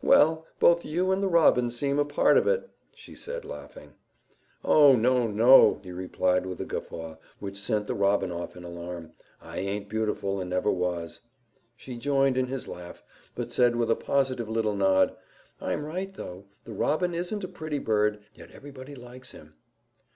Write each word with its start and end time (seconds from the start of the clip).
"Well, 0.00 0.46
both 0.60 0.84
you 0.84 1.10
and 1.10 1.20
the 1.20 1.26
robin 1.26 1.68
seem 1.68 1.98
a 1.98 2.04
part 2.04 2.38
of 2.38 2.46
it," 2.46 2.70
she 2.94 3.16
said, 3.16 3.44
laughing. 3.44 3.94
"Oh, 4.64 4.94
no, 4.94 5.26
no!" 5.26 5.80
he 5.82 5.90
replied 5.90 6.46
with 6.46 6.60
a 6.60 6.64
guffaw 6.64 7.16
which 7.40 7.58
sent 7.58 7.88
the 7.88 7.94
robin 7.96 8.30
off 8.30 8.54
in 8.56 8.62
alarm. 8.62 9.10
"I 9.40 9.58
aint 9.58 9.88
beautiful 9.88 10.40
and 10.40 10.48
never 10.50 10.70
was." 10.70 11.20
She 11.76 11.98
joined 11.98 12.36
his 12.36 12.68
laugh, 12.68 13.02
but 13.34 13.50
said 13.50 13.74
with 13.74 13.90
a 13.90 13.96
positive 13.96 14.48
little 14.48 14.76
nod, 14.76 15.16
"I'm 15.60 15.84
right, 15.84 16.14
though. 16.14 16.44
The 16.62 16.74
robin 16.74 17.12
isn't 17.12 17.42
a 17.42 17.48
pretty 17.48 17.80
bird, 17.80 18.20
yet 18.36 18.52
everybody 18.52 18.94
likes 18.94 19.32
him." 19.32 19.54